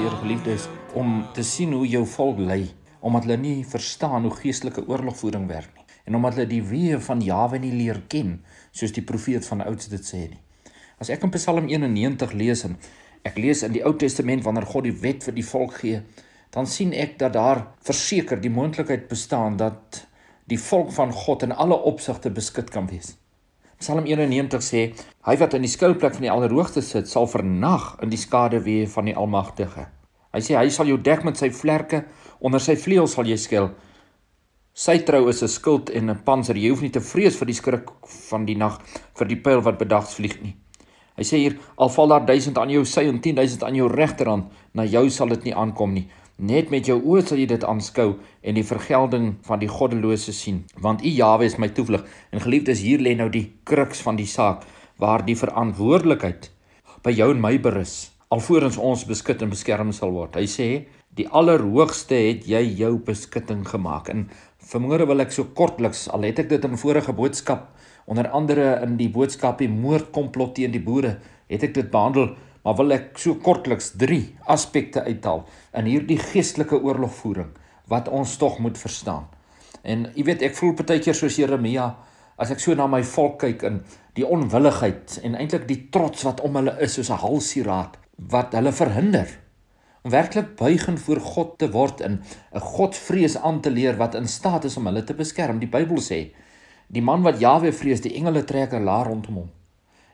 hartseer 0.00 0.20
geliefdes 0.22 0.68
om 0.96 1.26
te 1.34 1.42
sien 1.44 1.72
hoe 1.76 1.84
jou 1.84 2.06
volk 2.08 2.38
ly 2.40 2.62
omdat 3.04 3.26
hulle 3.26 3.36
nie 3.40 3.64
verstaan 3.68 4.24
hoe 4.24 4.32
geestelike 4.32 4.86
oorlogvoering 4.88 5.44
werk 5.50 5.74
nie 5.76 5.84
en 6.08 6.16
omdat 6.16 6.38
hulle 6.38 6.48
die 6.48 6.62
weë 6.64 7.00
van 7.04 7.20
Jawe 7.20 7.58
nie 7.60 7.72
leer 7.74 8.00
ken 8.08 8.38
soos 8.72 8.94
die 8.96 9.04
profeet 9.04 9.44
van 9.44 9.60
ouds 9.66 9.90
dit 9.92 10.06
sê 10.06 10.22
nie. 10.30 10.40
As 10.96 11.12
ek 11.12 11.26
in 11.26 11.32
Psalm 11.34 11.68
91 11.68 12.32
lees 12.32 12.64
en 12.64 12.78
ek 13.28 13.36
lees 13.36 13.60
in 13.66 13.76
die 13.76 13.84
Ou 13.84 13.92
Testament 14.00 14.46
wanneer 14.46 14.70
God 14.72 14.88
die 14.88 14.96
wet 15.04 15.26
vir 15.26 15.36
die 15.36 15.44
volk 15.44 15.76
gee, 15.82 16.00
dan 16.54 16.64
sien 16.64 16.96
ek 16.96 17.18
dat 17.20 17.36
daar 17.36 17.66
verseker 17.84 18.40
die 18.40 18.52
moontlikheid 18.56 19.04
bestaan 19.10 19.60
dat 19.60 20.06
die 20.48 20.60
volk 20.70 20.94
van 20.96 21.12
God 21.12 21.44
in 21.44 21.52
alle 21.52 21.76
opsigte 21.76 22.32
beskik 22.32 22.72
kan 22.72 22.88
wees. 22.88 23.18
Psalm 23.80 24.04
91 24.04 24.60
sê: 24.60 24.80
Hy 25.24 25.34
wat 25.40 25.54
in 25.56 25.64
die 25.64 25.70
skuilplek 25.72 26.12
van 26.12 26.24
die 26.26 26.30
Allerhoogste 26.30 26.82
sit, 26.84 27.06
sal 27.08 27.24
vernag 27.32 27.94
in 28.04 28.10
die 28.12 28.18
skaduwee 28.20 28.84
van 28.92 29.06
die 29.08 29.14
Almagtige. 29.16 29.86
Hy 30.36 30.40
sê 30.44 30.58
hy 30.58 30.66
sal 30.68 30.90
jou 30.90 30.98
dek 31.00 31.24
met 31.24 31.40
sy 31.40 31.48
vlerke, 31.48 32.02
onder 32.44 32.60
sy 32.60 32.76
vleuels 32.76 33.16
sal 33.16 33.30
jy 33.30 33.38
skuil. 33.40 33.70
Sy 34.76 34.98
trou 35.08 35.22
is 35.32 35.40
'n 35.42 35.48
skild 35.48 35.88
en 35.96 36.10
'n 36.10 36.22
panser. 36.26 36.56
Jy 36.56 36.68
hoef 36.68 36.82
nie 36.82 36.92
te 36.92 37.00
vrees 37.00 37.38
vir 37.40 37.46
die 37.46 37.56
skrik 37.56 37.88
van 38.28 38.44
die 38.44 38.54
nag, 38.54 38.82
vir 39.16 39.26
die 39.26 39.40
pyl 39.40 39.62
wat 39.62 39.78
bedags 39.78 40.14
vlieg 40.14 40.42
nie. 40.42 40.56
Hy 41.16 41.24
sê 41.24 41.36
hier: 41.38 41.56
Al 41.78 41.88
val 41.88 42.08
daar 42.08 42.26
1000 42.26 42.58
aan 42.58 42.70
jou 42.70 42.84
sy 42.84 43.08
en 43.08 43.20
10000 43.20 43.62
aan 43.62 43.74
jou 43.74 43.88
regterhand, 43.88 44.52
na 44.74 44.84
jou 44.84 45.08
sal 45.08 45.28
dit 45.28 45.44
nie 45.44 45.54
aankom 45.54 45.94
nie. 45.94 46.06
Net 46.40 46.70
met 46.72 46.86
jou 46.88 46.96
oë 46.96 47.20
sal 47.28 47.42
jy 47.42 47.50
dit 47.50 47.64
aanskou 47.68 48.14
en 48.16 48.56
die 48.56 48.64
vergelding 48.64 49.34
van 49.44 49.60
die 49.60 49.68
goddelose 49.68 50.32
sien, 50.32 50.62
want 50.80 51.02
U 51.04 51.10
Jawe 51.12 51.44
is 51.44 51.58
my 51.60 51.68
toevlug. 51.68 52.06
En 52.32 52.40
geliefdes, 52.40 52.80
hier 52.80 53.02
lê 53.04 53.12
nou 53.18 53.28
die 53.28 53.50
kruks 53.68 54.00
van 54.06 54.16
die 54.16 54.28
saak 54.30 54.64
waar 54.96 55.26
die 55.26 55.36
verantwoordelikheid 55.36 56.48
by 57.04 57.12
jou 57.12 57.28
en 57.34 57.44
my 57.44 57.58
berus 57.60 58.08
alvorens 58.30 58.78
ons 58.78 59.02
beskut 59.04 59.42
en 59.42 59.50
beskerm 59.50 59.90
sal 59.92 60.12
word. 60.14 60.36
Hy 60.38 60.46
sê, 60.48 60.66
die 61.18 61.26
Allerhoogste 61.26 62.14
het 62.14 62.44
jy 62.48 62.62
jou 62.78 62.92
beskutting 63.04 63.64
gemaak. 63.66 64.08
En 64.12 64.28
vanmôre 64.70 65.08
wil 65.10 65.24
ek 65.24 65.34
so 65.34 65.50
kortliks, 65.58 66.06
al 66.08 66.28
het 66.28 66.38
ek 66.38 66.52
dit 66.52 66.68
in 66.68 66.78
vorige 66.78 67.12
boodskap 67.16 67.72
onder 68.10 68.30
andere 68.34 68.78
in 68.84 68.94
die 68.98 69.10
boodskap 69.12 69.58
die 69.58 69.68
moordkomplot 69.70 70.54
teen 70.56 70.72
die 70.72 70.82
boere, 70.82 71.16
het 71.50 71.66
ek 71.66 71.74
dit 71.76 71.90
behandel 71.90 72.32
maar 72.64 72.76
wil 72.76 72.92
ek 72.92 73.18
so 73.18 73.34
kortliks 73.34 73.92
3 74.00 74.20
aspekte 74.52 75.02
uithaal 75.06 75.44
in 75.80 75.88
hierdie 75.90 76.18
geestelike 76.18 76.80
oorlogvoering 76.80 77.50
wat 77.90 78.08
ons 78.08 78.36
tog 78.36 78.58
moet 78.58 78.78
verstaan. 78.78 79.26
En 79.82 80.10
jy 80.14 80.24
weet 80.28 80.42
ek 80.42 80.56
voel 80.58 80.74
baie 80.76 81.00
keer 81.00 81.16
soos 81.16 81.38
Jeremia 81.40 81.88
as 82.40 82.50
ek 82.52 82.60
so 82.60 82.74
na 82.74 82.86
my 82.86 83.02
volk 83.04 83.40
kyk 83.44 83.64
in 83.68 83.80
die 84.16 84.26
onwilligheid 84.26 85.18
en 85.24 85.36
eintlik 85.36 85.66
die 85.68 85.82
trots 85.92 86.24
wat 86.28 86.40
om 86.44 86.56
hulle 86.60 86.76
is 86.84 86.94
soos 86.98 87.10
'n 87.10 87.22
halsieraad 87.24 87.96
wat 88.32 88.52
hulle 88.56 88.72
verhinder 88.72 89.28
om 90.02 90.10
werklik 90.10 90.56
buigend 90.56 91.00
voor 91.00 91.20
God 91.20 91.58
te 91.58 91.70
word 91.70 92.00
en 92.00 92.22
'n 92.54 92.60
Godvrees 92.60 93.36
aan 93.36 93.60
te 93.60 93.70
leer 93.70 93.96
wat 93.96 94.14
in 94.14 94.28
staat 94.28 94.64
is 94.64 94.76
om 94.76 94.86
hulle 94.86 95.04
te 95.04 95.14
beskerm. 95.14 95.58
Die 95.58 95.68
Bybel 95.68 96.00
sê 96.00 96.32
die 96.88 97.02
man 97.02 97.22
wat 97.22 97.40
Jahwe 97.40 97.72
vrees, 97.72 98.00
die 98.00 98.14
engele 98.14 98.44
trek 98.44 98.72
'n 98.72 98.84
laar 98.84 99.06
rondom 99.06 99.34
hom. 99.34 99.50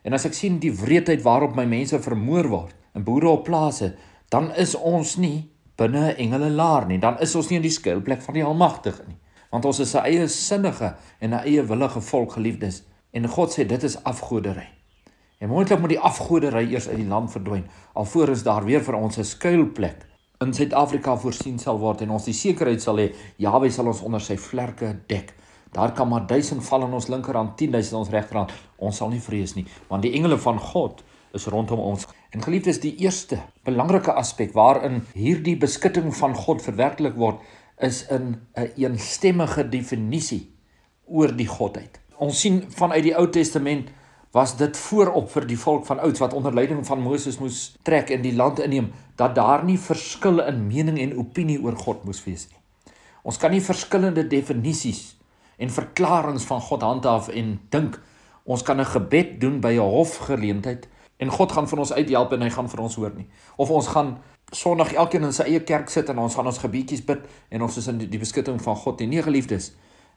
En 0.07 0.15
as 0.15 0.27
ek 0.29 0.37
sien 0.39 0.61
die 0.63 0.71
wreedheid 0.71 1.25
waarop 1.27 1.57
my 1.59 1.65
mense 1.67 1.99
vermoor 1.99 2.47
word 2.53 2.75
in 2.95 3.05
boere 3.05 3.33
op 3.33 3.45
plase, 3.49 3.91
dan 4.31 4.53
is 4.55 4.77
ons 4.79 5.17
nie 5.19 5.49
binne 5.77 6.13
engele 6.15 6.51
laar 6.55 6.87
nie. 6.87 7.01
Dan 7.03 7.19
is 7.21 7.35
ons 7.35 7.51
nie 7.51 7.59
in 7.59 7.67
die 7.67 7.75
skuilplek 7.75 8.23
van 8.23 8.39
die 8.39 8.45
Almagtige 8.47 9.03
nie. 9.09 9.19
Want 9.51 9.67
ons 9.67 9.81
is 9.83 9.95
'n 9.95 10.07
eie 10.07 10.29
sinnige 10.29 10.95
en 11.21 11.31
'n 11.35 11.45
eie 11.45 11.63
willige 11.63 12.01
volk 12.01 12.33
geliefdes. 12.33 12.83
En 13.13 13.29
God 13.29 13.51
sê 13.51 13.67
dit 13.67 13.83
is 13.83 14.03
afgodery. 14.05 14.69
En 15.39 15.49
moontlik 15.49 15.81
moet 15.81 15.89
die 15.89 16.01
afgodery 16.01 16.73
eers 16.73 16.89
uit 16.89 16.97
die 16.97 17.09
land 17.09 17.31
verdwyn 17.31 17.67
alvorens 17.93 18.43
daar 18.43 18.65
weer 18.65 18.83
vir 18.85 18.95
ons 18.95 19.19
'n 19.19 19.25
skuilplek 19.25 20.07
in 20.41 20.55
Suid-Afrika 20.55 21.17
voorsien 21.17 21.59
sal 21.59 21.79
word 21.79 22.01
en 22.01 22.11
ons 22.11 22.25
die 22.25 22.33
sekerheid 22.33 22.83
sal 22.83 22.97
hê 22.97 23.15
Jahwe 23.37 23.71
sal 23.71 23.87
ons 23.87 24.03
onder 24.03 24.21
sy 24.21 24.37
vlerke 24.37 24.97
dek. 25.09 25.35
Daar 25.73 25.93
kan 25.93 26.09
maar 26.09 26.27
1000 26.27 26.65
val 26.65 26.83
aan 26.83 26.95
ons 26.95 27.07
linkerhand, 27.07 27.57
10000 27.57 27.93
aan 27.95 27.99
ons 27.99 28.11
regterhand. 28.11 28.53
Ons 28.77 28.97
sal 28.97 29.09
nie 29.09 29.21
vrees 29.21 29.55
nie, 29.55 29.67
want 29.89 30.03
die 30.03 30.13
engele 30.13 30.39
van 30.39 30.59
God 30.61 31.05
is 31.37 31.47
rondom 31.47 31.81
ons. 31.81 32.07
En 32.31 32.43
geliefdes, 32.43 32.81
die 32.81 32.95
eerste 33.05 33.41
belangrike 33.65 34.13
aspek 34.13 34.55
waarin 34.57 35.03
hierdie 35.15 35.57
beskutting 35.57 36.15
van 36.17 36.35
God 36.35 36.63
verwerklik 36.63 37.17
word, 37.17 37.41
is 37.81 38.07
in 38.09 38.37
'n 38.57 38.71
een 38.77 38.93
eensstemmige 38.93 39.69
definisie 39.69 40.51
oor 41.05 41.37
die 41.37 41.49
godheid. 41.49 42.01
Ons 42.17 42.41
sien 42.41 42.65
vanuit 42.69 43.03
die 43.03 43.17
Ou 43.17 43.29
Testament 43.31 43.91
was 44.33 44.57
dit 44.57 44.77
voorop 44.77 45.31
vir 45.31 45.47
die 45.47 45.59
volk 45.59 45.87
van 45.87 45.99
ouds 45.99 46.21
wat 46.21 46.33
onder 46.33 46.55
leiding 46.55 46.87
van 46.87 47.01
Moses 47.01 47.39
moes 47.39 47.77
trek 47.83 48.11
en 48.11 48.23
die 48.23 48.35
land 48.35 48.59
inneem 48.59 48.93
dat 49.17 49.35
daar 49.35 49.65
nie 49.65 49.79
verskille 49.79 50.47
in 50.47 50.67
mening 50.67 50.99
en 50.99 51.19
opinie 51.19 51.63
oor 51.63 51.77
God 51.77 52.05
moes 52.05 52.25
wees 52.25 52.49
nie. 52.49 52.59
Ons 53.23 53.39
kan 53.39 53.51
nie 53.51 53.61
verskillende 53.61 54.27
definisies 54.27 55.16
en 55.57 55.71
verklaringe 55.71 56.39
van 56.39 56.61
God 56.61 56.83
handhaaf 56.83 57.29
en 57.29 57.61
dink 57.71 58.01
ons 58.45 58.63
kan 58.63 58.81
'n 58.81 58.85
gebed 58.85 59.41
doen 59.41 59.61
by 59.61 59.73
'n 59.73 59.91
hofgeleentheid 59.97 60.89
en 61.17 61.31
God 61.31 61.53
gaan 61.53 61.69
vir 61.69 61.79
ons 61.79 61.93
uithelp 61.93 62.33
en 62.33 62.43
hy 62.43 62.51
gaan 62.51 62.69
vir 62.69 62.81
ons 62.81 62.95
hoor 62.95 63.13
nie. 63.17 63.29
Of 63.57 63.71
ons 63.71 63.87
gaan 63.87 64.19
Sondag 64.55 64.93
elkeen 64.93 65.25
in 65.27 65.33
sy 65.33 65.43
eie 65.43 65.61
kerk 65.67 65.91
sit 65.91 66.09
en 66.09 66.21
ons 66.23 66.35
gaan 66.35 66.47
ons 66.47 66.59
gebietjies 66.63 67.01
bid 67.05 67.25
en 67.51 67.63
ons 67.67 67.77
is 67.77 67.87
in 67.91 67.99
die, 67.99 68.07
die 68.07 68.19
beskutting 68.19 68.61
van 68.63 68.77
God. 68.77 68.99
Die 68.99 69.09
nie 69.11 69.23
geliefdes. 69.23 69.73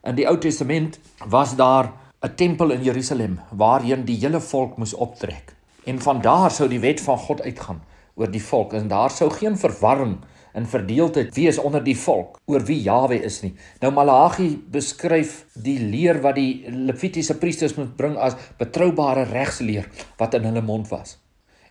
In 0.05 0.15
die 0.15 0.27
Ou 0.29 0.37
Testament 0.37 0.99
was 1.25 1.55
daar 1.55 1.89
'n 2.21 2.35
tempel 2.35 2.71
in 2.71 2.83
Jerusalem 2.83 3.39
waarheen 3.49 4.05
die 4.05 4.19
hele 4.19 4.39
volk 4.39 4.77
moes 4.77 4.93
optrek. 4.93 5.55
En 5.85 5.99
van 5.99 6.21
daar 6.21 6.51
sou 6.51 6.69
die 6.69 6.79
wet 6.79 7.01
van 7.01 7.17
God 7.17 7.41
uitgaan 7.41 7.81
oor 8.15 8.31
die 8.31 8.43
volk 8.43 8.73
en 8.73 8.87
daar 8.87 9.09
sou 9.09 9.29
geen 9.29 9.57
verwarring 9.57 10.19
in 10.59 10.67
verdeeldheid 10.67 11.31
wees 11.35 11.59
onder 11.61 11.83
die 11.83 11.97
volk 11.97 12.39
oor 12.49 12.65
wie 12.67 12.79
Jawe 12.83 13.17
is 13.23 13.39
nie. 13.45 13.53
Nou 13.81 13.91
Malagi 13.95 14.49
beskryf 14.71 15.45
die 15.55 15.77
leer 15.79 16.19
wat 16.25 16.37
die 16.39 16.65
Levitiese 16.67 17.37
priesters 17.39 17.77
moet 17.79 17.95
bring 17.97 18.17
as 18.19 18.37
betroubare 18.59 19.25
regsleer 19.31 19.87
wat 20.19 20.35
in 20.37 20.47
hulle 20.49 20.65
mond 20.65 20.91
was. 20.91 21.17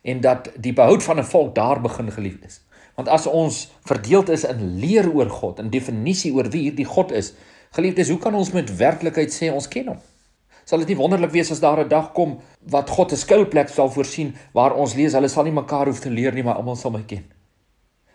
En 0.03 0.23
dat 0.25 0.51
die 0.57 0.73
behoud 0.73 1.05
van 1.05 1.19
'n 1.21 1.31
volk 1.35 1.55
daar 1.55 1.81
begin 1.81 2.11
geliefdes. 2.13 2.63
Want 2.97 3.09
as 3.09 3.27
ons 3.27 3.69
verdeeld 3.87 4.29
is 4.29 4.45
in 4.45 4.79
leer 4.81 5.07
oor 5.15 5.31
God, 5.31 5.59
in 5.59 5.71
definisie 5.71 6.33
oor 6.35 6.49
wie 6.51 6.63
hierdie 6.63 6.89
God 6.89 7.13
is, 7.13 7.35
geliefdes, 7.71 8.09
hoe 8.09 8.19
kan 8.19 8.35
ons 8.35 8.53
met 8.53 8.77
werklikheid 8.77 9.31
sê 9.31 9.53
ons 9.53 9.69
ken 9.69 9.87
hom? 9.87 10.01
Sal 10.65 10.79
dit 10.79 10.89
nie 10.89 10.99
wonderlik 10.99 11.31
wees 11.31 11.51
as 11.51 11.61
daar 11.61 11.85
'n 11.85 11.89
dag 11.89 12.13
kom 12.13 12.41
wat 12.71 12.91
God 12.91 13.13
'n 13.13 13.17
skuilplek 13.17 13.69
sal 13.69 13.91
voorsien 13.91 14.35
waar 14.53 14.75
ons 14.75 14.95
lees 14.95 15.13
hulle 15.13 15.29
sal 15.29 15.45
nie 15.45 15.53
mekaar 15.53 15.87
hoef 15.87 16.01
te 16.01 16.11
leer 16.11 16.35
nie, 16.35 16.43
maar 16.43 16.55
almal 16.55 16.77
sal 16.77 16.91
my 16.91 17.03
ken. 17.03 17.38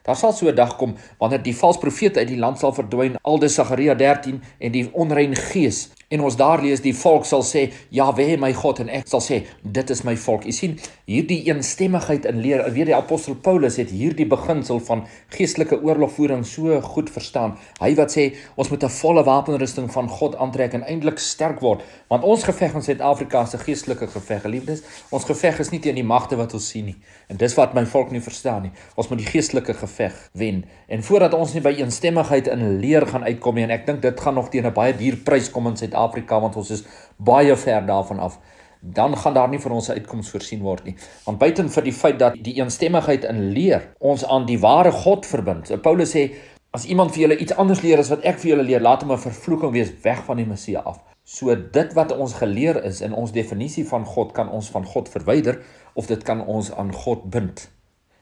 Daar 0.03 0.15
sal 0.19 0.33
so 0.33 0.47
'n 0.47 0.55
dag 0.55 0.75
kom 0.75 0.95
wanneer 1.17 1.43
die 1.43 1.55
valse 1.55 1.79
profete 1.79 2.19
uit 2.19 2.27
die 2.27 2.39
land 2.39 2.59
sal 2.59 2.73
verdwyn, 2.73 3.17
aldes 3.21 3.53
Sagaria 3.53 3.95
13 3.95 4.41
en 4.59 4.71
die 4.71 4.89
onrein 4.91 5.35
gees 5.35 5.89
En 6.13 6.21
ons 6.21 6.35
daar 6.37 6.61
lees 6.61 6.81
die 6.83 6.93
volk 6.93 7.25
sal 7.25 7.41
sê, 7.41 7.71
"Jahwe, 7.89 8.37
my 8.37 8.53
God," 8.53 8.79
en 8.79 8.89
ek 8.89 9.07
sal 9.07 9.21
sê, 9.21 9.45
"Dit 9.63 9.89
is 9.89 10.03
my 10.03 10.15
volk." 10.15 10.43
Jy 10.43 10.51
sien, 10.51 10.79
hierdie 11.05 11.43
eensstemmigheid 11.49 12.25
in 12.25 12.39
leer, 12.39 12.71
weet 12.71 12.85
die 12.85 12.95
apostel 12.95 13.35
Paulus 13.35 13.77
het 13.77 13.89
hierdie 13.89 14.27
beginsel 14.27 14.79
van 14.79 15.07
geestelike 15.29 15.81
oorlogvoering 15.81 16.45
so 16.45 16.81
goed 16.81 17.09
verstaan. 17.09 17.57
Hy 17.79 17.95
wat 17.95 18.17
sê, 18.17 18.35
ons 18.55 18.69
moet 18.69 18.83
'n 18.83 18.89
volle 18.89 19.23
wapenrusting 19.23 19.91
van 19.91 20.07
God 20.09 20.35
aantrek 20.35 20.73
en 20.73 20.83
eintlik 20.83 21.19
sterk 21.19 21.59
word, 21.59 21.81
want 22.09 22.23
ons 22.23 22.43
geveg 22.43 22.73
in 22.73 22.81
Suid-Afrika 22.81 23.41
'n 23.41 23.57
geestelike 23.57 24.07
geveg, 24.07 24.41
geliefdes. 24.41 24.81
Ons 25.09 25.23
geveg 25.23 25.59
is 25.59 25.71
nie 25.71 25.79
teen 25.79 25.95
die 25.95 26.03
magte 26.03 26.35
wat 26.35 26.53
ons 26.53 26.69
sien 26.69 26.85
nie. 26.85 26.95
En 27.27 27.37
dis 27.37 27.53
wat 27.55 27.73
my 27.73 27.85
volk 27.85 28.11
nie 28.11 28.21
verstaan 28.21 28.61
nie. 28.61 28.71
Ons 28.95 29.09
moet 29.09 29.17
die 29.17 29.27
geestelike 29.27 29.73
geveg 29.73 30.29
wen. 30.33 30.65
En 30.87 31.03
voordat 31.03 31.33
ons 31.33 31.53
nie 31.53 31.61
by 31.61 31.73
eensstemmigheid 31.77 32.47
in 32.47 32.79
leer 32.79 33.07
gaan 33.07 33.23
uitkom 33.23 33.55
nie, 33.55 33.63
en 33.63 33.71
ek 33.71 33.85
dink 33.85 34.01
dit 34.01 34.19
gaan 34.19 34.33
nog 34.33 34.49
teen 34.49 34.65
'n 34.65 34.73
baie 34.73 34.93
duur 34.93 35.17
prys 35.23 35.49
kom 35.51 35.67
in 35.67 35.77
Suid 35.77 35.93
Suid-Afrika 36.03 36.39
want 36.39 36.55
ons 36.55 36.71
is 36.71 36.83
baie 37.17 37.55
ver 37.55 37.85
daarvan 37.85 38.19
af 38.19 38.39
dan 38.83 39.15
gaan 39.15 39.33
daar 39.33 39.47
nie 39.47 39.59
vir 39.59 39.71
ons 39.71 39.87
'n 39.87 39.95
uitkoms 39.95 40.29
voorsien 40.29 40.59
word 40.59 40.83
nie. 40.83 40.95
Want 41.23 41.37
buiten 41.37 41.69
vir 41.69 41.83
die 41.83 41.93
feit 41.93 42.19
dat 42.19 42.33
die 42.35 42.59
eensstemmigheid 42.59 43.23
in 43.23 43.53
leer 43.53 43.93
ons 43.99 44.25
aan 44.25 44.45
die 44.45 44.59
ware 44.59 44.91
God 44.91 45.25
verbind. 45.25 45.67
So 45.67 45.77
Paulus 45.77 46.11
sê 46.11 46.33
as 46.71 46.85
iemand 46.85 47.11
vir 47.11 47.21
julle 47.21 47.37
iets 47.37 47.55
anders 47.55 47.81
leer 47.81 47.99
as 47.99 48.09
wat 48.09 48.25
ek 48.25 48.39
vir 48.39 48.49
julle 48.49 48.63
leer, 48.63 48.81
laat 48.81 49.01
hom 49.01 49.11
'n 49.11 49.17
vervloeking 49.17 49.71
wees 49.71 49.91
weg 50.03 50.25
van 50.25 50.37
die 50.37 50.45
Messie 50.45 50.77
af. 50.77 50.99
So 51.23 51.55
dit 51.55 51.93
wat 51.93 52.11
ons 52.11 52.33
geleer 52.33 52.83
is 52.83 53.01
in 53.01 53.13
ons 53.13 53.31
definisie 53.31 53.87
van 53.87 54.05
God 54.05 54.33
kan 54.33 54.49
ons 54.49 54.69
van 54.69 54.85
God 54.85 55.09
verwyder 55.09 55.61
of 55.93 56.07
dit 56.07 56.23
kan 56.23 56.45
ons 56.45 56.71
aan 56.71 56.93
God 56.93 57.29
bind. 57.29 57.69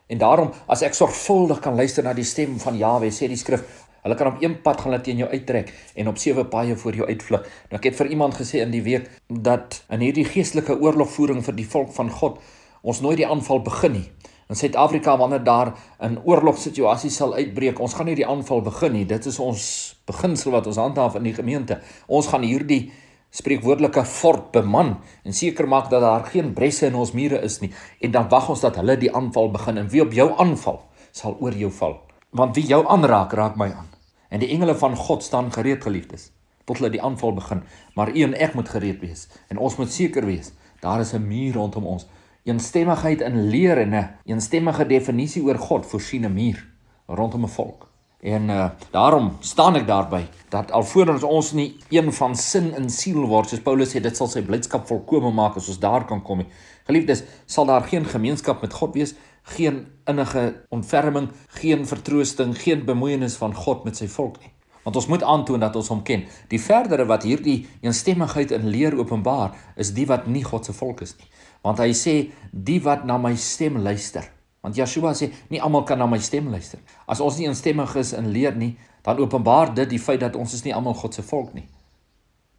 En 0.07 0.17
daarom 0.17 0.51
as 0.67 0.81
ek 0.81 0.93
sorgvuldig 0.93 1.59
kan 1.59 1.75
luister 1.75 2.03
na 2.03 2.13
die 2.13 2.23
stem 2.23 2.59
van 2.59 2.77
Jahwe, 2.77 3.09
sê 3.09 3.27
die 3.27 3.35
skrif, 3.35 3.87
Hulle 4.01 4.15
kan 4.15 4.31
op 4.31 4.41
een 4.41 4.61
pad 4.61 4.81
gaan 4.81 4.91
laat 4.95 5.03
teen 5.03 5.17
jou 5.21 5.29
uittrek 5.29 5.73
en 5.95 6.07
op 6.07 6.17
sewe 6.17 6.45
paaie 6.45 6.75
voor 6.75 6.95
jou 6.95 7.07
uitvlug. 7.07 7.43
Nou 7.69 7.79
ek 7.79 7.89
het 7.91 7.99
vir 7.99 8.11
iemand 8.15 8.37
gesê 8.39 8.63
in 8.63 8.71
die 8.73 8.83
week 8.85 9.09
dat 9.27 9.83
in 9.89 10.01
hierdie 10.05 10.25
geestelike 10.25 10.79
oorlogvoering 10.79 11.43
vir 11.45 11.55
die 11.55 11.67
volk 11.67 11.93
van 11.97 12.09
God 12.09 12.41
ons 12.81 13.01
nooit 13.01 13.21
die 13.21 13.27
aanval 13.27 13.61
begin 13.61 13.97
nie. 13.99 14.07
In 14.51 14.57
Suid-Afrika 14.59 15.17
wanneer 15.17 15.43
daar 15.43 15.73
'n 15.99 16.17
oorlogssituasie 16.23 17.09
sal 17.09 17.33
uitbreek, 17.33 17.79
ons 17.79 17.93
gaan 17.93 18.05
nie 18.05 18.15
die 18.15 18.27
aanval 18.27 18.61
begin 18.61 18.93
nie. 18.93 19.05
Dit 19.05 19.25
is 19.25 19.39
ons 19.39 19.95
beginsel 20.05 20.51
wat 20.51 20.67
ons 20.67 20.77
handhaaf 20.77 21.15
in 21.15 21.23
die 21.23 21.33
gemeente. 21.33 21.79
Ons 22.07 22.27
gaan 22.27 22.41
hierdie 22.41 22.91
spreekwoordelike 23.31 24.03
fort 24.05 24.51
beman 24.51 24.97
en 25.23 25.35
seker 25.35 25.67
maak 25.67 25.89
dat 25.91 26.03
daar 26.03 26.25
geen 26.27 26.51
bresse 26.53 26.89
in 26.89 26.97
ons 26.99 27.13
mure 27.15 27.39
is 27.47 27.59
nie 27.63 27.71
en 28.03 28.11
dan 28.11 28.27
wag 28.31 28.49
ons 28.51 28.63
dat 28.65 28.75
hulle 28.81 28.97
die 28.99 29.11
aanval 29.15 29.51
begin 29.55 29.79
en 29.79 29.87
wie 29.93 30.03
op 30.03 30.11
jou 30.15 30.27
aanval 30.35 30.81
sal 31.15 31.37
oor 31.39 31.55
jou 31.55 31.71
val 31.79 31.95
want 32.35 32.55
wie 32.59 32.67
jou 32.67 32.83
aanraak 32.83 33.33
raak 33.39 33.55
my 33.59 33.69
aan 33.71 33.90
en 34.31 34.39
die 34.39 34.49
engele 34.55 34.75
van 34.79 34.95
God 34.95 35.23
staan 35.23 35.51
gereed 35.51 35.83
geliefdes 35.83 36.31
tot 36.65 36.77
hulle 36.77 36.91
die 36.93 37.01
aanval 37.03 37.33
begin. 37.35 37.63
Maar 37.97 38.11
u 38.15 38.21
en 38.21 38.35
ek 38.37 38.53
moet 38.55 38.69
gereed 38.69 39.01
wees 39.03 39.27
en 39.51 39.59
ons 39.59 39.75
moet 39.77 39.91
seker 39.91 40.25
wees 40.25 40.53
daar 40.81 40.99
is 40.99 41.13
'n 41.13 41.27
muur 41.27 41.53
rondom 41.53 41.85
ons. 41.85 42.07
Eensstemmigheid 42.43 43.21
in 43.21 43.49
leer 43.49 43.77
en 43.77 43.93
'n 43.95 44.09
eensstemmige 44.25 44.85
definisie 44.87 45.43
oor 45.43 45.57
God 45.57 45.85
voorsien 45.85 46.25
'n 46.25 46.33
muur 46.33 46.67
rondom 47.05 47.43
'n 47.43 47.47
volk. 47.47 47.91
En 48.21 48.49
uh 48.49 48.69
daarom 48.91 49.37
staan 49.39 49.75
ek 49.75 49.87
daarby 49.87 50.27
dat 50.49 50.71
alvorens 50.71 51.23
ons 51.23 51.51
nie 51.51 51.77
een 51.89 52.13
van 52.13 52.35
sin 52.35 52.75
in 52.75 52.89
siel 52.89 53.25
word 53.25 53.49
soos 53.49 53.63
Paulus 53.65 53.95
sê 53.95 54.01
dit 54.01 54.17
sal 54.17 54.27
sy 54.27 54.43
blydskap 54.45 54.85
volkome 54.87 55.31
maak 55.31 55.55
as 55.57 55.67
ons 55.67 55.79
daar 55.79 56.05
kan 56.05 56.21
kom. 56.21 56.43
Geliefdes, 56.85 57.23
sal 57.45 57.65
daar 57.65 57.81
geen 57.81 58.05
gemeenskap 58.05 58.61
met 58.61 58.73
God 58.73 58.93
wees, 58.93 59.15
geen 59.41 59.85
innige 60.05 60.65
ontferming, 60.69 61.29
geen 61.61 61.85
vertroosting, 61.87 62.55
geen 62.57 62.85
bemoeienis 62.85 63.35
van 63.41 63.55
God 63.55 63.83
met 63.83 63.97
sy 63.97 64.07
volk 64.07 64.39
nie. 64.41 64.51
Want 64.83 64.95
ons 64.95 65.07
moet 65.07 65.23
aantoon 65.23 65.61
dat 65.61 65.75
ons 65.75 65.91
hom 65.93 66.01
ken. 66.03 66.25
Die 66.49 66.61
verdere 66.61 67.05
wat 67.05 67.23
hierdie 67.23 67.67
eensstemmigheid 67.81 68.51
in 68.51 68.69
leer 68.73 68.97
openbaar, 68.97 69.53
is 69.75 69.93
die 69.93 70.07
wat 70.09 70.27
nie 70.27 70.43
God 70.43 70.65
se 70.65 70.73
volk 70.73 71.01
is 71.05 71.15
nie. 71.19 71.29
Want 71.61 71.81
hy 71.83 71.91
sê 71.93 72.15
die 72.51 72.79
wat 72.81 73.05
na 73.05 73.19
my 73.21 73.35
stem 73.37 73.77
luister 73.77 74.25
Want 74.61 74.77
Yeshua 74.77 75.13
sê 75.17 75.31
nie 75.49 75.61
almal 75.61 75.83
kan 75.89 75.97
na 75.97 76.05
my 76.05 76.19
stem 76.21 76.51
luister. 76.53 76.79
As 77.09 77.21
ons 77.21 77.39
nie 77.39 77.49
instemmig 77.49 77.95
is 77.97 78.13
in 78.13 78.29
leer 78.33 78.53
nie, 78.57 78.75
dan 79.01 79.17
openbaar 79.17 79.73
dit 79.73 79.89
die 79.89 80.01
feit 80.01 80.21
dat 80.21 80.37
ons 80.37 80.53
is 80.53 80.63
nie 80.65 80.73
almal 80.77 80.93
God 80.99 81.17
se 81.17 81.25
volk 81.25 81.55
nie. 81.57 81.65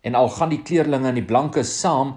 En 0.02 0.18
al 0.18 0.32
gaan 0.34 0.50
die 0.50 0.62
kleerlinge 0.66 1.12
en 1.12 1.20
die 1.20 1.26
blankes 1.26 1.70
saam 1.78 2.16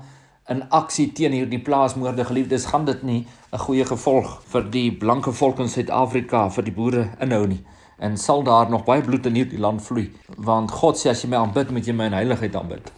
in 0.50 0.63
aksie 0.69 1.07
teen 1.13 1.33
hierdie 1.33 1.62
plaasmoorde 1.62 2.25
geliefdes, 2.25 2.65
gaan 2.65 2.86
dit 2.86 3.03
nie 3.03 3.27
'n 3.53 3.57
goeie 3.57 3.86
gevolg 3.86 4.42
vir 4.51 4.63
die 4.71 4.92
blanke 4.92 5.31
volk 5.31 5.59
in 5.59 5.69
Suid-Afrika 5.69 6.50
vir 6.50 6.63
die 6.63 6.74
boere 6.74 7.09
inhou 7.19 7.47
nie. 7.47 7.63
En 8.00 8.18
sal 8.18 8.44
daar 8.44 8.69
nog 8.69 8.83
baie 8.83 9.01
bloed 9.01 9.25
in 9.25 9.36
hierdie 9.36 9.59
land 9.59 9.81
vloei, 9.81 10.12
want 10.38 10.71
God 10.71 10.97
sê 10.97 11.09
as 11.09 11.21
jy 11.21 11.30
my 11.30 11.38
aanbid, 11.38 11.71
moet 11.71 11.86
jy 11.86 11.94
my 11.94 12.06
in 12.06 12.13
heiligheid 12.13 12.56
aanbid. 12.56 12.92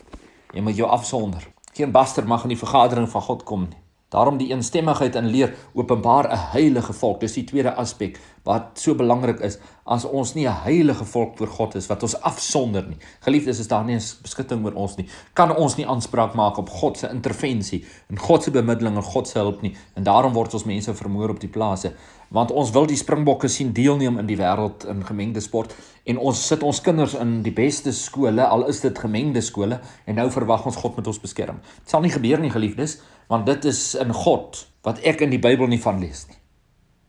Jy 0.54 0.62
moet 0.62 0.76
jou 0.76 0.90
afsonder. 0.90 1.48
Geen 1.74 1.92
baster 1.92 2.28
mag 2.28 2.44
in 2.44 2.50
die 2.50 2.58
vergadering 2.58 3.10
van 3.10 3.22
God 3.22 3.44
kom 3.44 3.62
nie. 3.70 3.87
Daarom 4.10 4.38
die 4.40 4.54
eensstemmigheid 4.54 5.16
in 5.20 5.26
leer 5.28 5.54
openbaar 5.74 6.32
'n 6.32 6.38
heilige 6.56 6.94
volk. 6.94 7.20
Dis 7.20 7.34
die 7.34 7.44
tweede 7.44 7.76
aspek 7.76 8.20
wat 8.44 8.80
so 8.80 8.96
belangrik 8.96 9.40
is 9.40 9.58
as 9.84 10.06
ons 10.06 10.34
nie 10.34 10.48
'n 10.48 10.62
heilige 10.64 11.06
volk 11.06 11.38
voor 11.38 11.48
God 11.48 11.76
is 11.76 11.88
wat 11.88 12.04
ons 12.04 12.22
afsonder 12.22 12.88
nie. 12.88 12.98
Geliefdes, 13.20 13.60
is 13.60 13.68
daar 13.68 13.84
nie 13.84 13.96
'n 13.96 14.02
beskutting 14.22 14.66
oor 14.66 14.74
ons 14.74 14.96
nie. 14.96 15.08
Kan 15.34 15.56
ons 15.56 15.76
nie 15.76 15.88
aanspraak 15.88 16.34
maak 16.34 16.58
op 16.58 16.70
God 16.70 16.98
se 16.98 17.10
intervensie 17.10 17.86
en 18.10 18.20
God 18.20 18.44
se 18.44 18.52
bemiddeling 18.52 18.96
en 18.96 19.04
God 19.04 19.28
se 19.28 19.40
hulp 19.40 19.62
nie. 19.62 19.76
En 19.96 20.04
daarom 20.04 20.34
word 20.34 20.54
ons 20.54 20.64
mense 20.64 20.94
vermoor 20.94 21.30
op 21.30 21.40
die 21.40 21.50
plase 21.50 21.92
want 22.30 22.52
ons 22.52 22.72
wil 22.72 22.86
die 22.86 22.96
Springbokke 22.96 23.48
sien 23.48 23.74
deelneem 23.74 24.20
in 24.20 24.28
die 24.28 24.38
wêreld 24.38 24.86
in 24.86 25.06
gemengde 25.06 25.40
sport 25.40 25.76
en 26.06 26.18
ons 26.18 26.48
sit 26.48 26.64
ons 26.64 26.82
kinders 26.82 27.14
in 27.14 27.42
die 27.44 27.54
beste 27.56 27.92
skole 27.92 28.44
al 28.44 28.68
is 28.68 28.82
dit 28.82 29.00
gemengde 29.00 29.42
skole 29.42 29.80
en 30.06 30.16
nou 30.16 30.30
verwag 30.32 30.66
ons 30.66 30.76
God 30.76 30.96
moet 30.96 31.08
ons 31.08 31.20
beskerm. 31.20 31.62
Dit 31.84 31.90
sal 31.90 32.02
nie 32.02 32.12
gebeur 32.12 32.40
nie, 32.40 32.52
geliefdes 32.52 33.00
want 33.28 33.46
dit 33.46 33.66
is 33.66 33.96
in 33.96 34.14
God 34.14 34.66
wat 34.88 35.00
ek 35.04 35.22
in 35.26 35.34
die 35.34 35.42
Bybel 35.42 35.68
nie 35.68 35.82
van 35.82 36.00
lees 36.00 36.26
nie. 36.30 36.38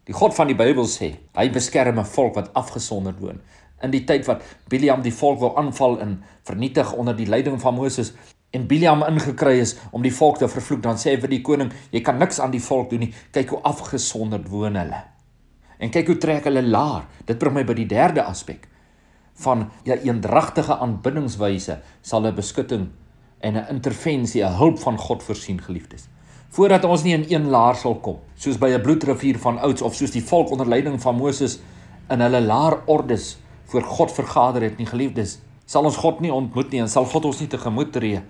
Die 0.08 0.16
God 0.16 0.34
van 0.34 0.48
die 0.48 0.56
Bybel 0.56 0.88
sê, 0.88 1.12
hy 1.36 1.48
beskerm 1.52 1.98
'n 2.00 2.04
volk 2.04 2.34
wat 2.34 2.54
afgesonderd 2.54 3.20
woon. 3.20 3.40
In 3.82 3.90
die 3.90 4.04
tyd 4.04 4.26
wat 4.26 4.42
Biliam 4.68 5.02
die 5.02 5.12
volk 5.12 5.38
wou 5.40 5.56
aanval 5.56 6.00
en 6.00 6.22
vernietig 6.42 6.92
onder 6.92 7.16
die 7.16 7.26
leiding 7.26 7.60
van 7.60 7.74
Moses 7.74 8.12
en 8.50 8.66
Biliam 8.66 9.02
ingekry 9.02 9.58
is 9.60 9.76
om 9.92 10.02
die 10.02 10.14
volk 10.14 10.38
te 10.38 10.48
vervloek, 10.48 10.82
dan 10.82 10.96
sê 10.96 11.10
hy 11.10 11.20
vir 11.20 11.28
die 11.28 11.42
koning, 11.42 11.72
jy 11.90 12.00
kan 12.00 12.18
niks 12.18 12.40
aan 12.40 12.50
die 12.50 12.62
volk 12.62 12.90
doen 12.90 13.00
nie. 13.00 13.14
Kyk 13.32 13.48
hoe 13.48 13.62
afgesonderd 13.62 14.48
woon 14.48 14.76
hulle. 14.76 15.04
En 15.78 15.90
kyk 15.90 16.06
hoe 16.06 16.18
trek 16.18 16.44
hulle 16.44 16.62
laar. 16.62 17.06
Dit 17.26 17.38
bring 17.38 17.54
my 17.54 17.64
by 17.64 17.74
die 17.74 17.86
derde 17.86 18.24
aspek 18.24 18.66
van 19.38 19.68
ja 19.84 19.94
eendragtige 19.94 20.78
aanbiddingswyse 20.78 21.80
sal 22.02 22.26
'n 22.26 22.34
beskutting 22.34 22.88
en 23.40 23.56
'n 23.56 23.66
intervensie, 23.68 24.44
'n 24.44 24.56
hulp 24.56 24.78
van 24.78 24.98
God 24.98 25.22
voorsien, 25.22 25.60
geliefdes. 25.60 26.08
Voordat 26.48 26.84
ons 26.84 27.02
nie 27.02 27.12
in 27.12 27.24
een 27.28 27.48
laar 27.48 27.76
sal 27.76 27.94
kom, 27.94 28.18
soos 28.34 28.58
by 28.58 28.68
'n 28.68 28.80
bloedrivier 28.80 29.38
van 29.38 29.58
ouds 29.58 29.82
of 29.82 29.94
soos 29.94 30.10
die 30.10 30.24
volk 30.24 30.50
onder 30.50 30.68
leiding 30.68 31.00
van 31.00 31.16
Moses 31.16 31.58
in 32.08 32.20
hulle 32.20 32.40
laar 32.40 32.78
ordes 32.86 33.38
voor 33.64 33.82
God 33.82 34.12
vergader 34.12 34.62
het 34.62 34.78
nie, 34.78 34.86
geliefdes, 34.86 35.38
sal 35.66 35.84
ons 35.84 35.96
God 35.96 36.20
nie 36.20 36.32
ontmoet 36.32 36.70
nie 36.70 36.80
en 36.80 36.88
sal 36.88 37.04
God 37.04 37.24
ons 37.24 37.40
nie 37.40 37.48
tegemoet 37.48 37.92
tree 37.92 38.22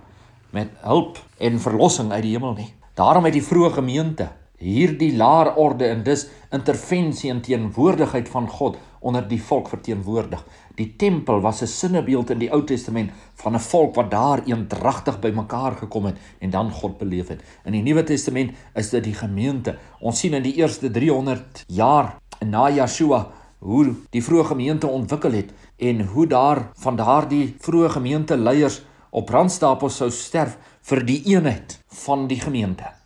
met 0.51 0.69
hulp 0.83 1.19
en 1.39 1.61
verlossing 1.61 2.13
uit 2.13 2.23
die 2.23 2.33
hemel 2.33 2.55
nie. 2.59 2.75
Daarom 2.95 3.25
het 3.25 3.33
die 3.33 3.45
vroeë 3.45 3.73
gemeente 3.73 4.29
hierdie 4.59 5.17
laar 5.17 5.55
orde 5.57 5.87
en 5.87 6.03
dus 6.03 6.27
intervensie 6.51 7.31
en 7.31 7.41
teenwoordigheid 7.41 8.29
van 8.29 8.49
God 8.49 8.79
onder 9.01 9.29
die 9.29 9.41
volk 9.43 9.69
verteenwoordig. 9.69 10.43
Die 10.79 10.97
tempel 10.97 11.41
was 11.41 11.63
'n 11.63 11.67
sinnebeeld 11.67 12.31
in 12.31 12.39
die 12.39 12.51
Ou 12.53 12.65
Testament 12.65 13.11
van 13.35 13.55
'n 13.55 13.61
volk 13.61 13.95
wat 13.95 14.11
daar 14.11 14.43
eendragtig 14.45 15.21
bymekaar 15.21 15.73
gekom 15.73 16.05
het 16.05 16.17
en 16.39 16.51
dan 16.51 16.71
God 16.71 16.99
beleef 16.99 17.29
het. 17.29 17.43
In 17.65 17.73
die 17.73 17.83
Nuwe 17.83 18.05
Testament 18.05 18.51
is 18.75 18.91
dit 18.91 19.05
die 19.05 19.15
gemeente. 19.15 19.79
Ons 20.01 20.19
sien 20.19 20.35
in 20.35 20.43
die 20.43 20.55
eerste 20.55 20.91
300 20.91 21.65
jaar 21.67 22.19
na 22.47 22.71
Yeshua 22.71 23.27
hoe 23.59 23.95
die 24.11 24.23
vroeë 24.23 24.45
gemeente 24.45 24.87
ontwikkel 24.87 25.33
het 25.33 25.53
en 25.77 26.07
hoe 26.07 26.27
daar 26.27 26.71
van 26.75 26.97
daardie 26.97 27.55
vroeë 27.59 27.89
gemeente 27.89 28.37
leiers 28.37 28.83
op 29.11 29.27
brandstapels 29.27 29.97
sou 29.97 30.11
sterf 30.11 30.59
vir 30.83 31.05
die 31.05 31.23
eenheid 31.25 31.85
van 32.05 32.27
die 32.27 32.41
gemeente. 32.41 32.98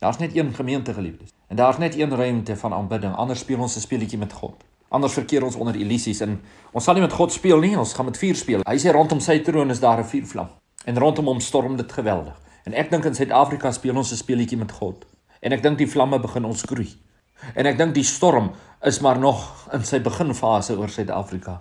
Daar's 0.00 0.18
net 0.18 0.36
een 0.36 0.54
gemeente 0.54 0.94
geliefdes 0.94 1.28
en 1.46 1.56
daar's 1.56 1.78
net 1.78 1.98
een 1.98 2.16
ruimte 2.16 2.56
van 2.56 2.72
aanbidding. 2.72 3.14
Anders 3.14 3.38
speel 3.38 3.58
ons 3.58 3.76
'n 3.76 3.80
speletjie 3.80 4.18
met 4.18 4.32
God. 4.32 4.64
Anders 4.88 5.12
verkeer 5.12 5.44
ons 5.44 5.54
onder 5.54 5.76
illusies 5.76 6.20
en 6.20 6.40
ons 6.70 6.84
sal 6.84 6.94
nie 6.94 7.02
met 7.02 7.12
God 7.12 7.32
speel 7.32 7.58
nie, 7.58 7.78
ons 7.78 7.92
gaan 7.92 8.04
met 8.04 8.18
vuur 8.18 8.36
speel. 8.36 8.60
Hy 8.64 8.78
sê 8.78 8.92
rondom 8.92 9.20
sy 9.20 9.38
troon 9.38 9.70
is 9.70 9.80
daar 9.80 9.98
'n 9.98 10.04
vuurvlam 10.04 10.48
en 10.84 10.98
rondom 10.98 11.26
hom 11.26 11.40
storm 11.40 11.76
dit 11.76 11.92
geweldig. 11.92 12.40
En 12.64 12.72
ek 12.72 12.90
dink 12.90 13.04
in 13.04 13.14
Suid-Afrika 13.14 13.72
speel 13.72 13.96
ons 13.96 14.12
'n 14.12 14.16
speletjie 14.16 14.58
met 14.58 14.72
God. 14.72 15.04
En 15.40 15.52
ek 15.52 15.62
dink 15.62 15.78
die 15.78 15.90
vlamme 15.90 16.20
begin 16.20 16.44
ons 16.44 16.58
skroei. 16.58 16.88
En 17.54 17.66
ek 17.66 17.78
dink 17.78 17.94
die 17.94 18.04
storm 18.04 18.50
is 18.82 19.00
maar 19.00 19.18
nog 19.18 19.68
in 19.72 19.84
sy 19.84 20.00
beginfase 20.00 20.78
oor 20.78 20.88
Suid-Afrika. 20.88 21.60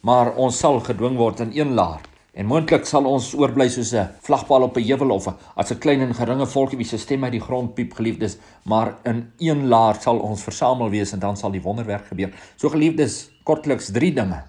Maar 0.00 0.34
ons 0.34 0.58
sal 0.58 0.80
gedwing 0.80 1.16
word 1.16 1.40
in 1.40 1.50
een 1.54 1.74
laar 1.74 2.00
En 2.38 2.46
moontlik 2.46 2.84
sal 2.86 3.06
ons 3.10 3.32
oorbly 3.34 3.66
soos 3.66 3.90
'n 3.98 4.14
vlagpaal 4.22 4.62
op 4.62 4.76
'n 4.76 4.86
heuwel 4.86 5.10
of 5.10 5.26
as 5.56 5.72
'n 5.72 5.78
klein 5.78 6.00
en 6.00 6.14
geringe 6.14 6.46
volkie 6.46 6.78
wie 6.78 6.86
se 6.86 6.98
stem 6.98 7.24
uit 7.24 7.32
die 7.32 7.40
grond 7.40 7.74
piep 7.74 7.94
geliefdes, 7.94 8.38
maar 8.64 8.94
in 9.04 9.32
een 9.38 9.66
laar 9.66 9.96
sal 10.00 10.18
ons 10.18 10.42
versamel 10.42 10.90
wees 10.90 11.12
en 11.12 11.18
dan 11.18 11.36
sal 11.36 11.50
die 11.50 11.62
wonderwerk 11.62 12.06
gebeur. 12.06 12.30
So 12.56 12.68
geliefdes, 12.68 13.30
kortliks 13.44 13.90
drie 13.90 14.14
dinge 14.14 14.44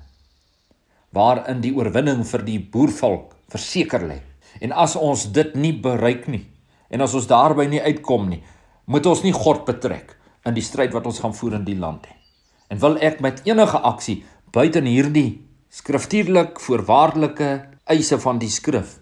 waarin 1.11 1.61
die 1.61 1.73
oorwinning 1.73 2.23
vir 2.25 2.45
die 2.45 2.59
boervolk 2.59 3.35
verseker 3.49 4.01
lê. 4.01 4.21
En 4.61 4.71
as 4.71 4.95
ons 4.95 5.31
dit 5.31 5.55
nie 5.55 5.73
bereik 5.73 6.27
nie 6.27 6.45
en 6.89 7.01
as 7.01 7.13
ons 7.13 7.27
daarby 7.27 7.65
nie 7.67 7.81
uitkom 7.81 8.29
nie, 8.29 8.43
moet 8.85 9.05
ons 9.05 9.23
nie 9.23 9.33
God 9.33 9.65
betrek 9.65 10.15
in 10.45 10.53
die 10.53 10.61
stryd 10.61 10.93
wat 10.93 11.05
ons 11.05 11.19
gaan 11.19 11.33
voer 11.33 11.53
in 11.53 11.65
die 11.65 11.79
land 11.79 12.05
nie. 12.05 12.17
En 12.69 12.79
wil 12.79 12.97
ek 12.97 13.19
met 13.19 13.41
enige 13.45 13.77
aksie 13.77 14.23
buite 14.51 14.81
hierdie 14.81 15.41
skriftuurlik 15.69 16.59
voorwaardelike 16.59 17.69
eise 17.89 18.19
van 18.19 18.39
die 18.41 18.51
skrif 18.53 18.97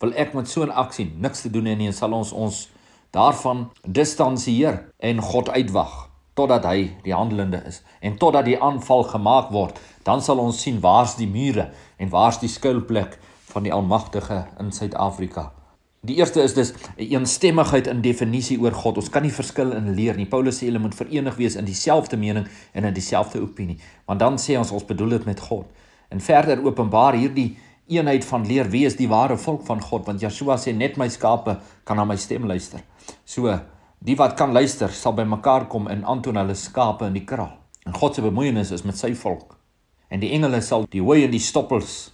wil 0.00 0.14
ek 0.16 0.34
met 0.34 0.48
so 0.48 0.64
'n 0.64 0.70
aksie 0.84 1.12
niks 1.16 1.42
te 1.42 1.50
doen 1.50 1.66
hê 1.66 1.76
nie 1.76 1.86
en 1.86 1.96
sal 1.96 2.12
ons 2.12 2.32
ons 2.32 2.68
daarvan 3.12 3.70
distansieer 3.84 4.84
en 4.98 5.20
God 5.20 5.48
uitwag 5.48 6.08
totdat 6.34 6.64
hy 6.64 6.96
die 7.04 7.14
handelende 7.14 7.62
is 7.66 7.82
en 8.00 8.16
totdat 8.16 8.44
die 8.44 8.60
aanval 8.60 9.04
gemaak 9.04 9.50
word 9.50 9.80
dan 10.04 10.22
sal 10.22 10.38
ons 10.38 10.62
sien 10.62 10.80
waar's 10.80 11.16
die 11.16 11.28
mure 11.28 11.70
en 11.98 12.08
waar's 12.08 12.38
die 12.40 12.48
skuilplek 12.48 13.18
van 13.52 13.62
die 13.62 13.72
almagtige 13.72 14.46
in 14.58 14.72
Suid-Afrika 14.72 15.52
Die 16.02 16.16
eerste 16.16 16.40
is 16.40 16.54
dus 16.54 16.72
'n 16.96 17.12
eensstemmigheid 17.12 17.86
in 17.86 18.00
definisie 18.00 18.60
oor 18.60 18.72
God. 18.72 18.96
Ons 18.96 19.10
kan 19.10 19.22
nie 19.22 19.32
verskil 19.32 19.72
in 19.72 19.94
leer 19.94 20.16
nie. 20.16 20.26
Paulus 20.26 20.58
sê 20.58 20.64
hulle 20.64 20.78
moet 20.78 20.94
verenig 20.94 21.36
wees 21.36 21.56
in 21.56 21.64
dieselfde 21.64 22.16
mening 22.16 22.48
en 22.72 22.84
in 22.84 22.94
dieselfde 22.94 23.40
opinie. 23.40 23.76
Want 24.06 24.20
dan 24.20 24.38
sê 24.38 24.56
ons 24.58 24.70
ons 24.70 24.84
bedoel 24.84 25.08
dit 25.08 25.24
met 25.24 25.40
God. 25.40 25.66
En 26.08 26.20
verder 26.20 26.64
openbaar 26.64 27.12
hierdie 27.12 27.58
eenheid 27.90 28.24
van 28.24 28.46
leer 28.46 28.70
wie 28.70 28.84
is 28.86 28.96
die 28.98 29.08
ware 29.10 29.36
volk 29.36 29.64
van 29.66 29.82
God 29.82 30.06
want 30.06 30.22
Yeshua 30.22 30.56
sê 30.60 30.74
net 30.76 30.98
my 31.00 31.08
skape 31.10 31.58
kan 31.84 31.98
na 31.98 32.06
my 32.06 32.16
stem 32.16 32.46
luister. 32.48 32.82
So 33.24 33.58
die 33.98 34.16
wat 34.16 34.36
kan 34.38 34.54
luister 34.56 34.92
sal 34.94 35.16
by 35.18 35.26
mekaar 35.28 35.66
kom 35.68 35.88
en 35.92 36.04
aantoon 36.04 36.38
hulle 36.40 36.54
skape 36.54 37.08
in 37.10 37.18
die 37.18 37.26
kraal. 37.26 37.56
En 37.86 37.96
God 37.96 38.14
se 38.14 38.22
bemoeienis 38.22 38.70
is 38.76 38.86
met 38.86 38.98
sy 38.98 39.12
volk. 39.18 39.56
En 40.10 40.22
die 40.22 40.32
engele 40.36 40.60
sal 40.62 40.86
die 40.90 41.02
hooi 41.02 41.24
en 41.24 41.34
die 41.34 41.42
stoppels 41.42 42.10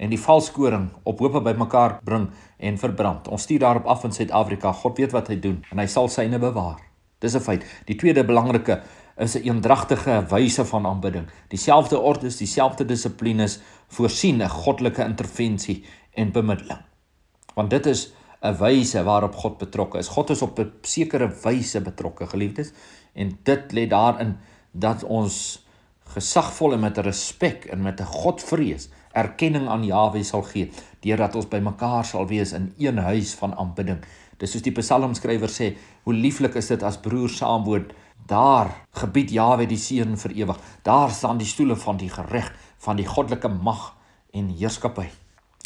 en 0.00 0.10
die 0.10 0.20
valskoring 0.20 0.88
op 1.04 1.20
hope 1.20 1.42
by 1.44 1.52
mekaar 1.60 1.98
bring 2.04 2.30
en 2.58 2.78
verbrand. 2.80 3.28
Ons 3.28 3.44
stuur 3.44 3.60
daarop 3.60 3.88
af 3.90 4.06
in 4.08 4.14
Suid-Afrika. 4.16 4.72
God 4.72 4.98
weet 4.98 5.12
wat 5.12 5.28
hy 5.28 5.36
doen 5.40 5.58
en 5.70 5.82
hy 5.82 5.86
sal 5.90 6.08
syne 6.08 6.40
bewaar. 6.40 6.80
Dis 7.20 7.36
'n 7.36 7.40
feit. 7.40 7.64
Die 7.86 7.96
tweede 7.96 8.24
belangrike 8.24 8.80
is 9.20 9.34
'n 9.34 9.42
eendragtige 9.48 10.24
wyse 10.28 10.64
van 10.64 10.86
aanbidding. 10.86 11.26
Dieselfde 11.48 11.98
ordes, 11.98 12.36
dieselfde 12.36 12.84
dissiplines 12.84 13.58
voorsien 13.88 14.42
'n 14.42 14.48
goddelike 14.48 15.04
intervensie 15.04 15.84
en 16.14 16.32
bemiddeling. 16.32 16.80
Want 17.54 17.70
dit 17.70 17.86
is 17.86 18.12
'n 18.42 18.56
wyse 18.56 19.02
waarop 19.02 19.34
God 19.34 19.58
betrokke 19.58 19.98
is. 19.98 20.08
God 20.08 20.30
is 20.30 20.42
op 20.42 20.58
'n 20.58 20.72
sekere 20.82 21.28
wyse 21.42 21.80
betrokke, 21.80 22.26
geliefdes, 22.26 22.72
en 23.12 23.38
dit 23.42 23.72
lê 23.72 23.86
daarin 23.86 24.38
dat 24.70 25.04
ons 25.04 25.66
gesagvol 26.14 26.72
en 26.72 26.80
met 26.80 26.98
respek 26.98 27.64
en 27.64 27.82
met 27.82 28.00
'n 28.00 28.04
Godvrees 28.04 28.88
erkenning 29.12 29.68
aan 29.68 29.84
Jahwe 29.84 30.22
sal 30.22 30.42
gee 30.42 30.70
deurdat 31.00 31.34
ons 31.34 31.48
bymekaar 31.48 32.04
sal 32.04 32.26
wees 32.26 32.52
in 32.52 32.74
een 32.78 32.98
huis 32.98 33.34
van 33.34 33.54
aanbidding. 33.54 33.98
Dis 34.38 34.50
soos 34.50 34.62
die 34.62 34.72
psalmskrywer 34.72 35.48
sê, 35.48 35.76
hoe 36.02 36.14
lieflik 36.14 36.54
is 36.54 36.66
dit 36.66 36.82
as 36.82 36.98
broers 36.98 37.36
saamwoon. 37.36 37.90
Daar 38.26 38.86
gebied 38.90 39.30
Jahwe 39.30 39.66
die 39.66 39.78
seën 39.78 40.16
vir 40.16 40.30
ewig. 40.30 40.58
Daar 40.82 41.10
staan 41.10 41.38
die 41.38 41.46
stoele 41.46 41.76
van 41.76 41.96
die 41.96 42.08
gereg 42.08 42.52
van 42.78 42.96
die 42.96 43.06
goddelike 43.06 43.48
mag 43.48 43.94
en 44.32 44.48
heerskappy. 44.48 45.08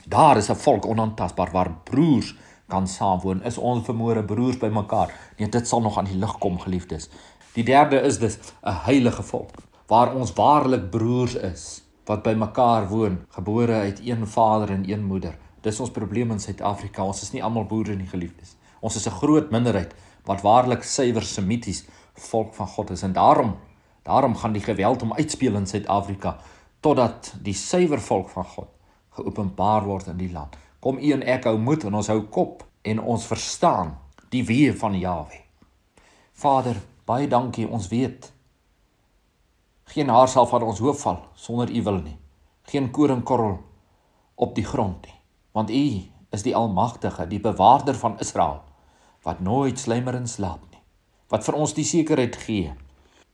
Daar 0.06 0.36
is 0.36 0.50
'n 0.50 0.56
volk 0.56 0.86
onaantastbaar 0.86 1.50
waar 1.50 1.70
broers 1.84 2.34
kan 2.68 2.88
saamwoon. 2.88 3.42
Is 3.42 3.58
ons 3.58 3.84
vermoere 3.84 4.24
broers 4.24 4.58
bymekaar? 4.58 5.12
Nee, 5.38 5.48
dit 5.48 5.68
sal 5.68 5.80
nog 5.80 5.98
aan 5.98 6.04
die 6.04 6.18
lig 6.18 6.38
kom, 6.38 6.58
geliefdes. 6.60 7.08
Die 7.52 7.64
derde 7.64 8.00
is 8.00 8.18
dis 8.18 8.38
'n 8.62 8.72
heilige 8.84 9.22
volk 9.22 9.50
waar 9.86 10.14
ons 10.14 10.32
waarlik 10.32 10.90
broers 10.90 11.34
is 11.34 11.82
wat 12.04 12.22
bymekaar 12.22 12.88
woon, 12.88 13.18
gebore 13.28 13.72
uit 13.72 14.00
een 14.04 14.26
vader 14.26 14.70
en 14.70 14.90
een 14.90 15.04
moeder. 15.04 15.36
Dis 15.60 15.80
ons 15.80 15.90
probleem 15.90 16.30
in 16.30 16.40
Suid-Afrika. 16.40 17.04
Ons 17.04 17.22
is 17.22 17.32
nie 17.32 17.42
almal 17.44 17.64
boere 17.64 17.96
nie, 17.96 18.06
geliefdes. 18.06 18.56
Ons 18.80 18.96
is 18.96 19.06
'n 19.06 19.18
groot 19.20 19.50
minderheid 19.50 19.94
wat 20.24 20.42
waarlik 20.42 20.82
suiwer 20.82 21.22
semities 21.22 21.84
volk 22.14 22.54
van 22.54 22.66
God 22.66 22.90
is 22.90 23.02
en 23.02 23.12
daarom 23.12 23.56
daarom 24.02 24.36
gaan 24.36 24.52
die 24.52 24.62
geweld 24.62 25.02
om 25.02 25.14
uitspeel 25.14 25.54
in 25.56 25.66
Suid-Afrika 25.66 26.36
totdat 26.80 27.34
die 27.42 27.54
suiwer 27.54 28.00
volk 28.00 28.28
van 28.28 28.44
God 28.44 28.68
geopenbaar 29.16 29.84
word 29.84 30.06
in 30.06 30.18
die 30.18 30.32
land. 30.32 30.56
Kom 30.80 30.98
u 30.98 31.12
en 31.14 31.22
ek 31.22 31.46
hou 31.48 31.56
moed 31.58 31.86
en 31.88 31.94
ons 31.94 32.10
hou 32.12 32.20
kop 32.28 32.64
en 32.82 33.00
ons 33.00 33.26
verstaan 33.26 33.94
die 34.34 34.42
weë 34.44 34.74
van 34.76 34.98
Jahwe. 34.98 35.40
Vader, 36.34 36.80
baie 37.06 37.28
dankie. 37.30 37.68
Ons 37.68 37.88
weet 37.88 38.32
geen 39.94 40.10
haar 40.10 40.28
sal 40.28 40.48
van 40.50 40.66
ons 40.66 40.82
hoof 40.82 41.04
val 41.06 41.20
sonder 41.38 41.70
u 41.70 41.82
wil 41.86 42.00
nie. 42.02 42.16
Geen 42.68 42.90
koringkorrel 42.90 43.58
op 44.34 44.54
die 44.56 44.64
grond 44.66 45.04
nie, 45.06 45.16
want 45.52 45.70
u 45.70 45.86
is 46.34 46.42
die 46.42 46.56
almagtige, 46.56 47.28
die 47.30 47.40
bewaarder 47.40 47.94
van 47.94 48.18
Israel 48.18 48.62
wat 49.24 49.40
nooit 49.40 49.78
slymer 49.78 50.18
en 50.18 50.26
slaap 50.28 50.60
nie. 50.70 50.73
Wat 51.34 51.42
vir 51.42 51.56
ons 51.58 51.72
die 51.74 51.82
sekerheid 51.82 52.36
gee 52.38 52.70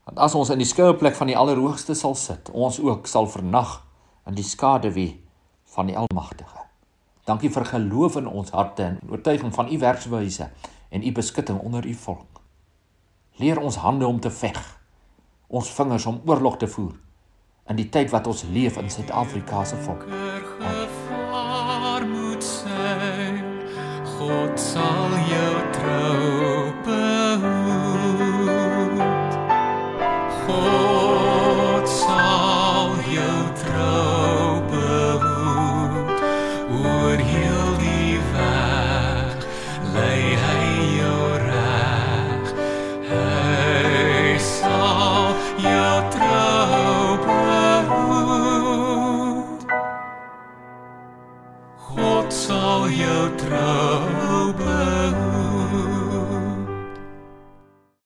dat 0.08 0.16
as 0.24 0.32
ons 0.34 0.48
in 0.50 0.62
die 0.62 0.68
skuilplek 0.68 1.12
van 1.18 1.28
die 1.28 1.36
Allerhoogste 1.36 1.92
sal 1.94 2.14
sit, 2.16 2.48
ons 2.56 2.78
ook 2.80 3.04
sal 3.06 3.28
vernag 3.28 3.74
in 4.26 4.34
die 4.38 4.46
skaduwee 4.46 5.18
van 5.74 5.90
die 5.90 5.96
Almagtige. 6.00 6.64
Dankie 7.28 7.50
vir 7.52 7.68
geloof 7.68 8.16
in 8.16 8.26
ons 8.26 8.54
harte 8.56 8.82
en 8.86 8.96
oortuiging 9.04 9.52
van 9.54 9.68
u 9.68 9.78
werkswyse 9.84 10.48
en 10.88 11.04
u 11.04 11.12
beskutting 11.12 11.60
onder 11.60 11.86
u 11.86 11.94
volk. 12.06 12.40
Leer 13.36 13.60
ons 13.60 13.76
hande 13.84 14.08
om 14.08 14.20
te 14.20 14.32
veg, 14.32 14.58
ons 15.46 15.70
vingers 15.76 16.08
om 16.08 16.22
oorlog 16.24 16.56
te 16.56 16.70
voer 16.72 16.96
in 17.68 17.78
die 17.78 17.90
tyd 17.92 18.10
wat 18.10 18.26
ons 18.26 18.46
leef 18.50 18.80
in 18.80 18.90
Suid-Afrika 18.90 19.64
se 19.68 19.76
volk. 19.84 20.08
God 20.08 22.48
sal 22.48 22.80
jou 22.80 23.92
trou 24.16 24.20
sal 24.60 25.12
jou 25.30 25.54
trou 25.72 26.59